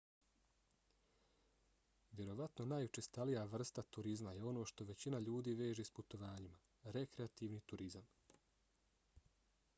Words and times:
vjerovatno 2.19 2.65
najučestalija 2.71 3.43
vrsta 3.51 3.85
turizma 3.99 4.33
je 4.37 4.47
ono 4.53 4.65
što 4.73 4.89
većina 4.93 5.21
ljudi 5.29 5.55
veže 5.63 5.87
s 5.91 5.95
putovanjima- 6.01 6.61
rekreativni 6.99 7.63
turizam 7.73 8.11